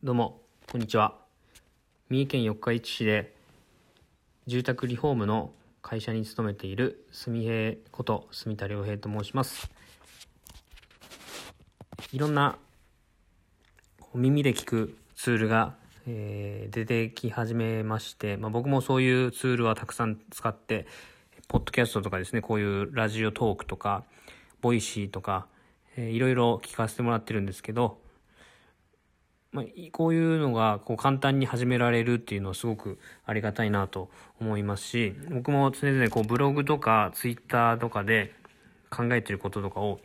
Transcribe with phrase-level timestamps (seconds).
[0.00, 1.16] どうも、こんにちは。
[2.08, 3.34] 三重県四日市市で
[4.46, 5.50] 住宅リフォームの
[5.82, 9.68] 会社に勤めている住平こと住田良平と申します。
[12.12, 12.58] いろんな
[14.14, 15.74] 耳で聞くツールが、
[16.06, 20.86] えー出てき始めまして、まあ、僕もそういうツールはたくさん使って、
[21.48, 24.04] ポッドキャストとかですね、こういうラジオトークとか、
[24.60, 25.48] ボイシーとか、
[25.96, 27.98] えーいろいろ聞かせてもらってるんですけど、
[29.50, 38.34] まあ、こういうのがこう簡単に始められるっていうのはすごくありがたいなと思いますし、僕も常々こうブログとかツイッターとかで
[38.90, 40.00] 考えてることとかを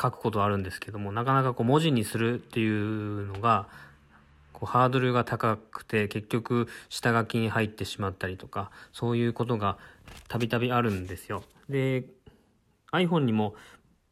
[0.00, 3.68] 書くことはあるんですけども、なかなかこう文字にするっていうのが、
[4.52, 9.76] こうハードルが高くて結局下書きに入ってしまったりとか、そういうことが
[10.28, 11.44] たびたびあるんですよ。
[11.68, 12.04] で、
[12.92, 13.54] iPhone にも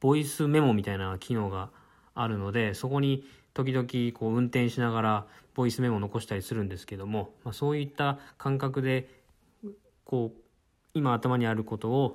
[0.00, 1.70] ボイスメモみたいな機能が
[2.14, 3.86] あるので、そこに時々
[4.18, 9.08] こう運転しながらボイスメモを残したりするんですけども、まあ、そういった感覚で、
[10.04, 10.40] こう、
[10.94, 12.14] 今頭にあることを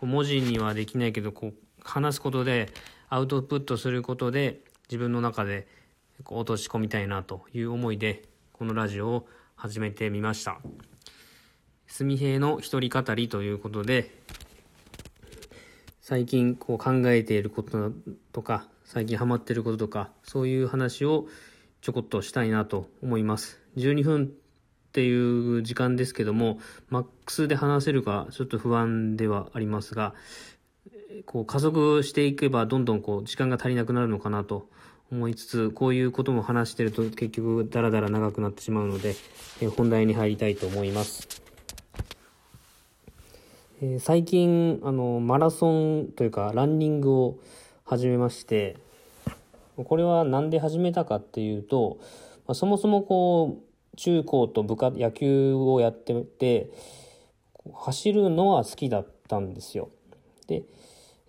[0.00, 2.72] 文字にはできないけど、こう話すことで
[3.08, 5.66] アウトプットすることで自分の中で
[6.24, 10.60] こう落とし込みたいなという思いで、このラジオを始めてみました。
[11.86, 14.10] 住平の一人語りということで、
[16.00, 17.92] 最近こう考えていること
[18.32, 21.28] とか、最近ハマってることとか、そういう話を
[21.80, 23.60] ちょこっとしたいなと思います。
[23.76, 30.12] 12分っていう時間ですけども、マックスで話せるかちょっと不安ではありますが、
[31.24, 34.68] こう加速していけばどんどんこう時間が足りなくなるのかなと
[35.12, 39.14] 思いつつ、こういうことも話してると結局ダラダラ長くなってしまうので、
[39.62, 41.28] え本題に入りたいと思います。
[43.82, 47.38] えー最近あのマラソンというかランニングを
[47.90, 48.76] 始めまして
[49.74, 51.98] これは何で始めたかっていうと、
[52.46, 53.58] まあ、そもそもこ
[53.92, 56.70] う中高と部活野球をやってて
[57.74, 59.90] 走るのは好きだったんですよ。
[60.46, 60.62] で、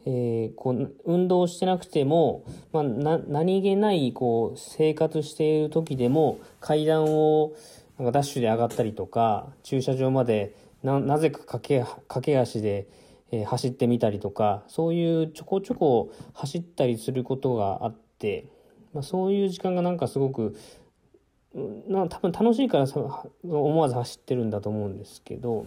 [0.06, 7.54] えーこう運動してなくても、まあ、な何気ないこう生活している時でも階段を
[7.98, 12.86] なんかダッシュで上がったりとか駐車場までななぜか駆け駆け足で、
[13.32, 18.46] えー走ってみたりとかそういうちょこちょこ走ったりすることがあって、
[18.94, 20.56] まあ、そういう時間がなんかすごく
[21.88, 22.86] な多分楽しいから
[23.44, 25.66] 思わず走ってるんだと思うんですけど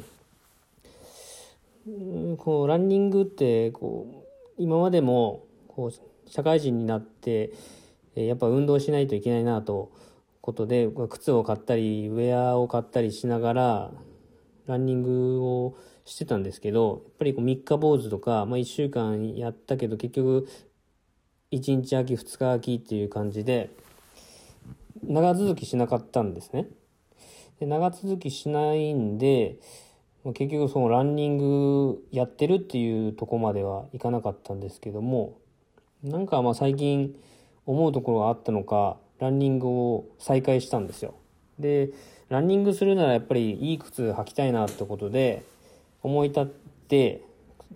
[2.38, 4.24] こうランニングってこう
[4.56, 7.52] 今までもこう社会人になって
[8.14, 9.92] やっぱ運動しないといけないなと
[10.40, 13.90] ことで靴を買ったりウェアを買ったりしながら
[14.66, 20.48] ランニングをしてたんですけどやっぱりこう3日坊主とか、まあ、1週間やったけど結局
[21.52, 23.70] 1日空き2日空きっていう感じで
[25.02, 26.66] 長続きしなかったんですね。
[27.60, 29.56] で長続きしないんで
[30.32, 35.36] 結局そのランニングやってるっていうとこまではいかなかったんですけども
[36.02, 37.14] なんかまあ最近
[37.66, 41.14] 思うところがあったのかランニングを再開したんですよ。
[41.58, 41.90] で
[42.28, 45.44] ランニングするならやっぱりいい靴履きたいなってことで
[46.04, 47.22] 思い立って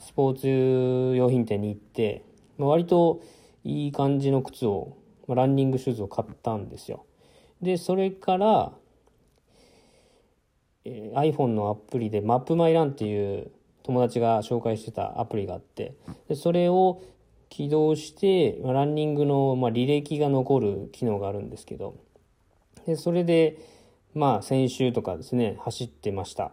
[0.00, 2.22] スポーツ用品店に行って、
[2.58, 3.22] まあ、割と
[3.64, 4.96] いい感じの靴を、
[5.26, 7.04] まあランニングシューズを買ったんですよ。
[7.60, 8.72] でそれから、
[10.84, 13.50] えー iPhone のアプリでマップマイランっていう
[13.82, 15.94] 友達が紹介してたアプリがあって
[16.28, 17.02] でそれを
[17.48, 21.96] 起動して、まあランニングの、まあ、履歴が残る機能があるんですけど
[22.86, 23.58] でそれで
[24.14, 26.52] まあ先週とかですね走ってました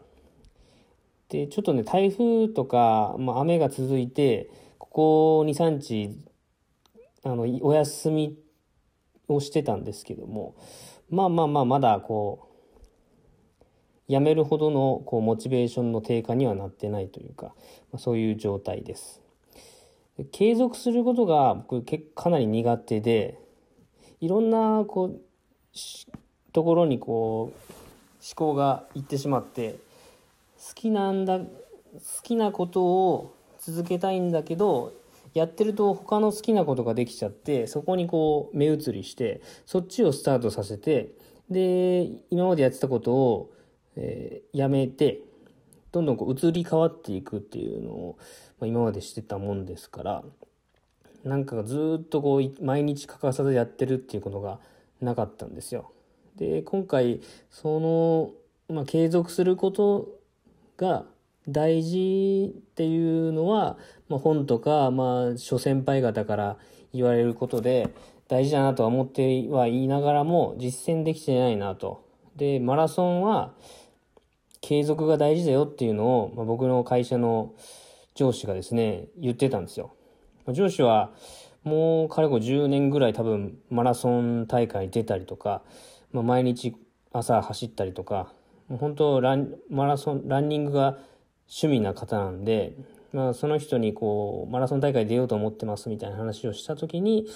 [1.30, 6.18] でちょっとね台風とか、まあ、雨が続いてここ23日
[7.24, 8.38] あのお休み
[9.28, 10.56] をしてたんですけども
[11.10, 12.56] まあまあまあまだこう
[14.08, 17.48] やめるほどのこうモチベーションの低下にはなってないというか、
[17.92, 19.22] まあ、そういう状態です。
[20.32, 23.38] 継続することが僕結かなり苦手で
[24.22, 25.22] いろんなこう
[26.54, 29.76] ところにこう思考がいってしまって
[30.74, 31.48] きなんだ好
[32.24, 34.94] きなことを続けたいんだけど
[35.34, 41.12] やってると他の好きなことができちゃってそこにこう目移りしてそっちをスタートさせて
[41.50, 43.54] で今までやってたことを、
[43.96, 45.20] えーやめて
[45.92, 48.18] どんどんこう移り変わっていくっていうのを、
[48.60, 50.24] まあ、今までしてたもんですから
[51.24, 54.60] なんかずっとこう毎日欠かさずやってるっていうことが
[55.02, 55.92] なかったんですよ。
[56.36, 58.32] で今回その、
[58.74, 60.15] まあ、継続すること
[60.78, 61.06] が
[61.48, 63.78] 大事っていうのは、
[64.10, 66.58] まあ、本とか、まあ、諸先輩方から
[66.94, 67.90] 言われることで
[68.28, 72.04] 大事だなとは思っては言いながらも実践できてないなと。
[72.36, 73.54] で、マラソンは
[74.62, 77.54] 継続が大事だよっていうのを、まあ、僕の会社の
[78.16, 79.94] 上司がですね、言ってたんですよ。
[80.50, 81.12] 上司は
[81.64, 85.62] もうかれこ10年ぐらい多分マラソン大会に出たりとか、
[86.12, 86.76] まあ、毎日
[87.12, 88.34] 朝走ったりとか、
[88.70, 90.98] 本当ラン、マラソン、ランニングが
[91.48, 92.76] 趣味な方なんで、
[93.14, 97.28] まあ、その人にこう、マラソン大会出ようと思ってますみたいな話をした時に、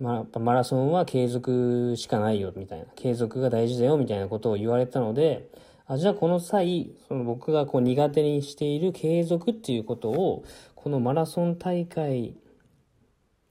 [0.00, 5.50] まあ、やっぱマラソンは継続しかないよみたいな、継続が大事だよみたいなことを言われたので、
[5.86, 10.44] あじゃあこの際、その僕がこう苦手にしている継続っていうことを、
[10.74, 12.34] このマラソン大会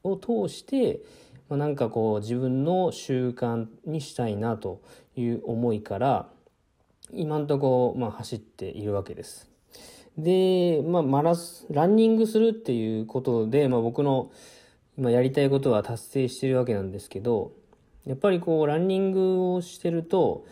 [0.03, 0.99] を通して、
[1.47, 4.81] まあ、なんかこう自分の習慣にしたいなと
[5.15, 6.32] いう思いから、
[7.15, 9.49] 今んとこ、まあ、走っているわけです。
[10.17, 14.31] で、まあ、マラス、ランニングするっていうことで、まあ、僕の
[14.97, 17.53] 今やりたいことは達成してるわけなんですけど、
[18.05, 20.45] やっぱりこう、ランニングをしてると、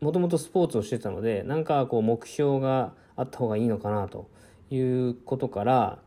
[0.00, 4.30] もともとスポーツをしてたので、なんかこう、目標があった方がいいのかなと
[4.70, 5.98] いうことから、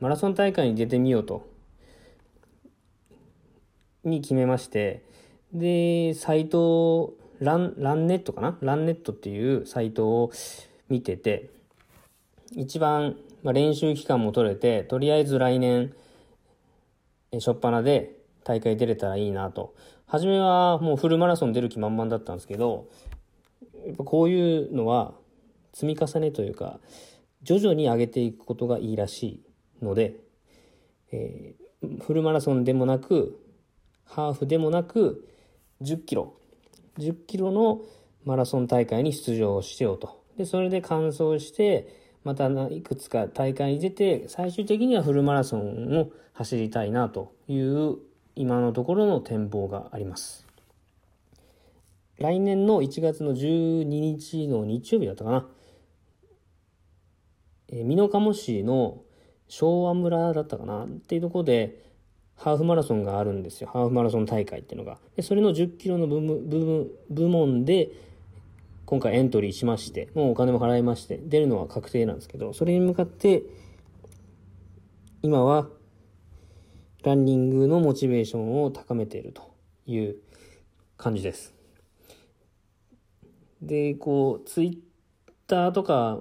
[0.00, 1.46] マラソン大会に出てみようと、
[4.04, 5.02] に決めまして、
[5.52, 8.56] で、サイトラン、ランネットかな？
[8.60, 10.32] ランネットっていうサイトを
[10.88, 11.50] 見てて、
[12.54, 15.92] 一番、まあ、練習期間も取れて、とりあえず来年、
[17.32, 19.74] 初っ端で大会出れたらいいなと。
[20.06, 22.88] 初めはもうフルマラソン出る気満々だったんですけど、
[23.86, 25.14] やっぱこういうのは
[25.72, 26.78] 積み重ねというか、
[27.42, 29.42] 徐々に上げていくことがいいらし
[29.80, 30.14] いので、
[31.10, 33.40] えー、フルマラソンでもなく、
[34.04, 35.26] ハーフでもなく、
[35.80, 36.34] 10キロ
[36.98, 37.80] 10キロの
[38.24, 40.22] マラソン大会に出場しようと。
[40.36, 47.96] で、それで完走して、またいくつか大会に出て、最終的にはフルマラソンを走りたいなという
[48.36, 50.46] 今のところの展望があります。
[52.18, 55.46] 来年の1月の12日の日曜日だったかな。
[57.68, 59.02] え美濃加茂市の
[59.48, 61.91] 昭和村だったかなっていうところで、
[62.36, 63.70] ハーフマラソンがあるんですよ。
[63.72, 64.98] ハーフマラソン大会っていうのが。
[65.16, 67.90] で、それの10キロの部部部門で、
[68.84, 73.44] 今回エントリーしまして、もうお金も払いまして、出るのは確定なんですけど、それに向かって、
[75.22, 75.68] 今は、
[77.04, 79.54] ランニングのモチベーションを高めていると
[79.86, 80.16] いう
[80.96, 81.54] 感じです。
[83.60, 84.78] で、こう、ツイッ
[85.46, 86.20] ターとか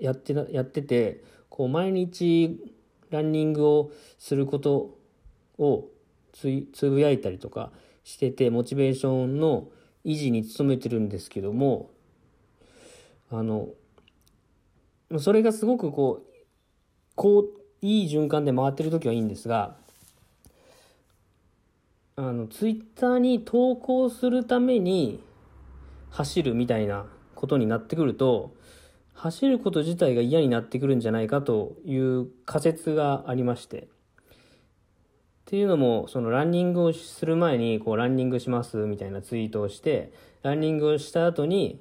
[0.00, 2.75] やってやってて、こう、毎日
[3.10, 4.96] ランニングをすること
[5.58, 5.88] を
[6.32, 7.70] つぶやいたりとか
[8.04, 9.68] してて、モチベーションの
[10.04, 11.90] 維持に努めてるんですけども、
[13.30, 13.68] あの、
[15.18, 16.32] それがすごくこう、
[17.14, 17.44] こう、
[17.82, 19.76] いい循環で回ってる時はいいんですが、
[22.16, 25.22] あの、ツイッターに投稿するために
[26.10, 28.54] 走るみたいなことになってくると、
[29.16, 33.78] 走ること自体が嫌になってくるんじゃないかという仮説がありまして。
[33.82, 33.88] っ
[35.46, 41.80] ていうのも、そのランニングをする前に、こう、ランニングしますみたいなツイートをして、ランニングをした後に、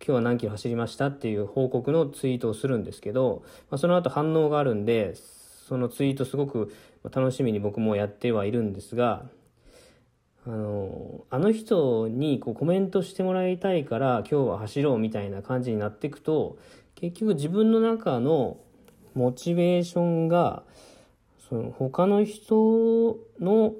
[0.00, 5.16] 今日は何キロ走りましたっていう報告のツイートをするんですけど、まあ、その後反応があるんで、
[5.68, 6.72] そのツイートすごく
[7.10, 9.26] 楽しみに僕もやってはいるんですが、
[10.48, 16.56] あの、あの人にこうコメントしてもらいたいから今日は走ろうみたいな感じになっていくと、
[16.94, 18.56] 結局自分の中の
[19.14, 20.62] モチベーションが、
[21.48, 23.74] その他の人の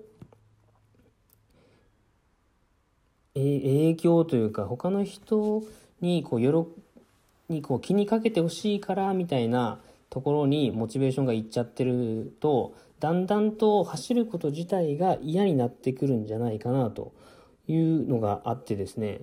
[3.35, 5.63] 影響というか他の人
[6.01, 6.69] にこうよろ
[7.49, 17.13] にこう気にかけてほしいからみたいなところにモチベーションがいっちゃってるとだんだんと走ること自体が嫌になってくるんじゃないかなと
[17.67, 19.21] いうのがあってですね。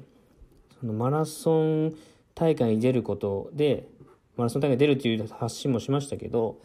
[0.79, 1.95] そのマラソン
[2.35, 3.87] 大会に出ることで
[4.35, 6.59] マラソン大会に出るっていう発信もしましたけど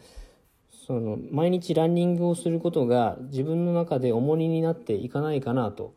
[0.85, 5.93] その毎日ランニングをすることが自分の中で重荷になっていかないかなと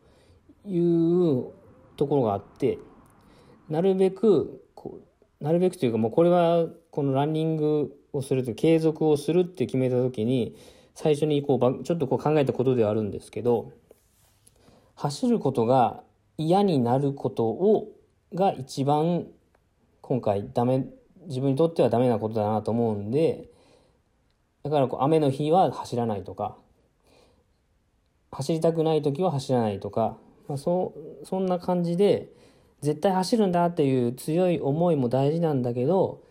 [0.65, 1.51] いう
[1.97, 2.77] ところがあって
[3.69, 4.99] なるべくこ
[5.41, 10.55] うなるべくというかもうこれはこのランニングをすると継続をするって決めた時に
[10.95, 13.71] 最初にこうちょっとこう考えたことではあるんですけど
[14.95, 16.01] 走ることが
[16.37, 17.89] 嫌になることを
[18.33, 19.27] が一番
[20.01, 20.85] 今回ダメ
[21.27, 23.49] 自分にとってはダメなことだなと思うんで
[24.65, 26.57] だからこう雨の日は走らないとか、
[28.31, 32.33] 走りたくない時は走らないとか、まあ、そそんな感じで、
[32.81, 36.23] 絶対走るんだっていう強い思いも大事なんだけど、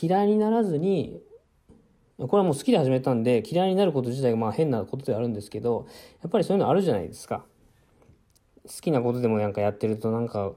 [0.00, 1.20] 嫌いにならずに、
[2.18, 5.86] これはもう好きで始めたんで、嫌いになること自体がまあ変なことではあるんですけど、
[6.22, 7.44] やっぱりそういうのあるじゃないですか。
[8.64, 10.52] 好きなことでもなんかやってるとなんか、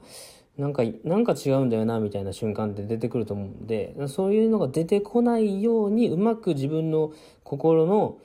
[0.58, 7.12] なんか、なんか違うんだよな、みたいな瞬間って出てくると思うんで、そういうのが出てこないように、うまく自分の
[7.44, 8.18] 心の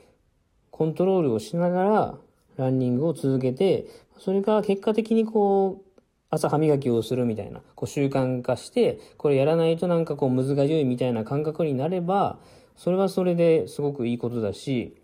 [0.71, 2.19] コントロールをしながら、
[2.57, 3.87] ランニングを続けて、
[4.19, 12.39] それが結果的にこう、朝歯磨きをするみたいな、こう習慣化して、これやらないとなんかこう難がゆいみたいな感覚になれば、
[12.77, 14.97] それはそれですごくいいことだし、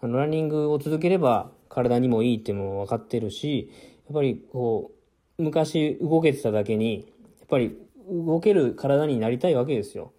[0.00, 3.70] あの、ランニングを続ければ体にもいいっても分かってるし、
[4.06, 4.92] やっぱりこ
[5.38, 7.76] う、昔動けてただけに、やっぱり
[8.08, 10.12] 動ける体になりたいわけですよ。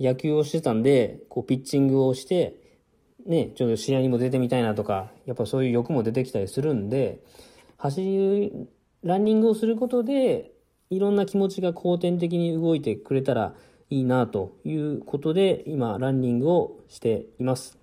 [0.00, 2.56] 野球をしてたんで、こうピッチングをして、
[3.26, 7.20] ね、ちょっと試合にも出てみたいなとか、やっぱそういう欲も出てきたりするんで、
[7.76, 8.52] 走り、
[9.02, 10.52] ランニングをすることで、
[10.90, 13.54] いろんな気持ちが後天的に動いてくれたら
[13.90, 17.78] いいなということで、今、ランニングをしています。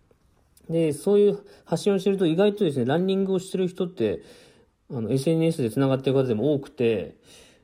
[0.70, 4.22] で、そういう発信をしてると意外とですね、ランニングをしてる人って、
[4.92, 7.16] あの、SNS で繋がってる方でも多くて、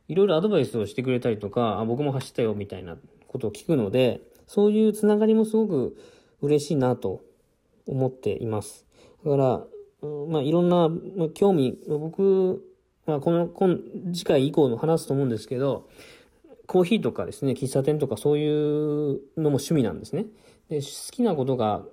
[0.07, 5.97] いろいろアドバイスをしてくれたりとか、あ、僕も走ったよみたいなことを聞くので、そういうつながりもすごく
[6.41, 7.21] 嬉しいなと
[7.87, 8.85] 思っています。
[9.23, 9.63] だから、
[10.29, 12.63] まあ、いろんな、まあ、興味、僕、
[13.05, 13.77] まあ、この、今、
[14.13, 15.87] 次回以降の話すと思うんですけど、
[16.69, 20.27] コーヒーとかですね、喫茶店とかそういうのも趣味なんですね。
[20.69, 21.83] で、好きなことが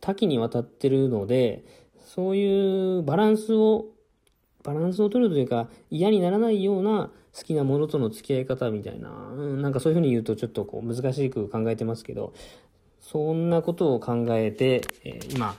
[0.00, 1.62] 多岐にわたってるので、
[2.06, 3.88] そういうバランスを
[4.64, 12.32] バランスを取るというか、嫌にならないような好きなものとの付き合い方みたいな、なんかそういうふうに言うとちょっとこう難しく考えてますけど、
[13.02, 15.54] そんなことを考えて、えー、今、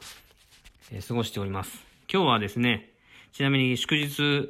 [0.91, 1.85] えー、過ごしております。
[2.11, 2.93] 今日はですね、
[3.31, 4.49] ちなみに祝日、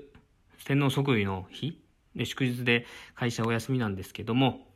[0.64, 1.82] 天皇即位の日
[2.24, 2.86] 祝日で
[3.16, 4.68] 会社お休みなんですけども、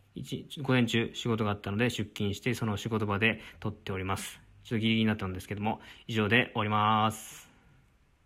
[0.62, 4.40] 午前中仕事があったので出勤してその仕事場で撮っております。
[4.64, 7.43] ちょっとギリギリになったんですけども、以上で終わります。